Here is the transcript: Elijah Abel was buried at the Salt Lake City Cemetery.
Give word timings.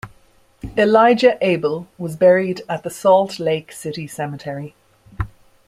Elijah 0.75 1.37
Abel 1.41 1.87
was 1.99 2.15
buried 2.15 2.63
at 2.67 2.81
the 2.81 2.89
Salt 2.89 3.37
Lake 3.37 3.71
City 3.71 4.07
Cemetery. 4.07 4.73